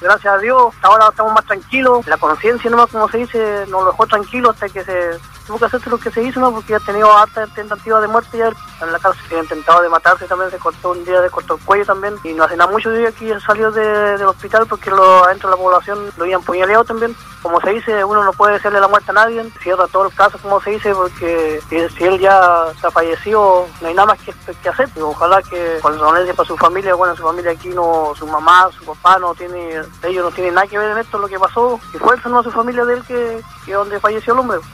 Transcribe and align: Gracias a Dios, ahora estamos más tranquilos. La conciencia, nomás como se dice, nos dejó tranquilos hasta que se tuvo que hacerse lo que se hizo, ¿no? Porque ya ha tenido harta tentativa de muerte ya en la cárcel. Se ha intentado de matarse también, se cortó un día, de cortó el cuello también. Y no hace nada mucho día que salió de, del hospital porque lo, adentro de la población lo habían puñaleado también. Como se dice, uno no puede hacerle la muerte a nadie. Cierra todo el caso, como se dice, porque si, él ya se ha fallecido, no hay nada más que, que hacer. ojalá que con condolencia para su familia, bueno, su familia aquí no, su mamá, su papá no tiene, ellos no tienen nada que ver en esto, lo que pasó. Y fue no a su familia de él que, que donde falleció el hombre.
Gracias 0.00 0.34
a 0.34 0.38
Dios, 0.38 0.74
ahora 0.82 1.06
estamos 1.08 1.32
más 1.32 1.44
tranquilos. 1.44 2.04
La 2.08 2.16
conciencia, 2.16 2.68
nomás 2.68 2.90
como 2.90 3.08
se 3.08 3.18
dice, 3.18 3.64
nos 3.68 3.86
dejó 3.86 4.06
tranquilos 4.08 4.54
hasta 4.54 4.68
que 4.68 4.82
se 4.82 5.20
tuvo 5.46 5.58
que 5.58 5.66
hacerse 5.66 5.90
lo 5.90 5.98
que 5.98 6.10
se 6.10 6.22
hizo, 6.22 6.40
¿no? 6.40 6.52
Porque 6.52 6.72
ya 6.72 6.78
ha 6.78 6.80
tenido 6.80 7.16
harta 7.16 7.46
tentativa 7.48 8.00
de 8.00 8.08
muerte 8.08 8.38
ya 8.38 8.50
en 8.82 8.92
la 8.92 8.98
cárcel. 8.98 9.24
Se 9.28 9.36
ha 9.36 9.42
intentado 9.42 9.82
de 9.82 9.88
matarse 9.88 10.26
también, 10.26 10.50
se 10.50 10.58
cortó 10.58 10.90
un 10.90 11.04
día, 11.04 11.20
de 11.20 11.30
cortó 11.30 11.54
el 11.54 11.64
cuello 11.64 11.84
también. 11.84 12.14
Y 12.24 12.32
no 12.32 12.44
hace 12.44 12.56
nada 12.56 12.70
mucho 12.70 12.90
día 12.90 13.12
que 13.12 13.38
salió 13.40 13.70
de, 13.70 14.18
del 14.18 14.26
hospital 14.26 14.66
porque 14.66 14.90
lo, 14.90 15.24
adentro 15.24 15.50
de 15.50 15.56
la 15.56 15.62
población 15.62 16.10
lo 16.16 16.24
habían 16.24 16.42
puñaleado 16.42 16.84
también. 16.84 17.14
Como 17.42 17.60
se 17.60 17.70
dice, 17.70 18.02
uno 18.04 18.24
no 18.24 18.32
puede 18.32 18.56
hacerle 18.56 18.80
la 18.80 18.88
muerte 18.88 19.10
a 19.10 19.14
nadie. 19.14 19.44
Cierra 19.62 19.86
todo 19.88 20.06
el 20.06 20.14
caso, 20.14 20.38
como 20.38 20.60
se 20.60 20.70
dice, 20.70 20.94
porque 20.94 21.60
si, 21.68 22.04
él 22.04 22.18
ya 22.18 22.66
se 22.80 22.86
ha 22.86 22.90
fallecido, 22.90 23.66
no 23.82 23.88
hay 23.88 23.94
nada 23.94 24.06
más 24.06 24.18
que, 24.20 24.32
que 24.62 24.68
hacer. 24.68 24.88
ojalá 25.00 25.42
que 25.42 25.78
con 25.82 25.92
condolencia 25.98 26.34
para 26.34 26.48
su 26.48 26.56
familia, 26.56 26.94
bueno, 26.94 27.14
su 27.14 27.22
familia 27.22 27.52
aquí 27.52 27.68
no, 27.68 28.14
su 28.16 28.26
mamá, 28.26 28.70
su 28.78 28.84
papá 28.84 29.18
no 29.18 29.34
tiene, 29.34 29.82
ellos 30.02 30.24
no 30.24 30.30
tienen 30.30 30.54
nada 30.54 30.66
que 30.66 30.78
ver 30.78 30.90
en 30.90 30.98
esto, 30.98 31.18
lo 31.18 31.28
que 31.28 31.38
pasó. 31.38 31.80
Y 31.94 31.98
fue 31.98 32.16
no 32.26 32.38
a 32.38 32.42
su 32.42 32.50
familia 32.50 32.84
de 32.84 32.94
él 32.94 33.02
que, 33.04 33.40
que 33.64 33.72
donde 33.72 34.00
falleció 34.00 34.32
el 34.32 34.40
hombre. 34.40 34.58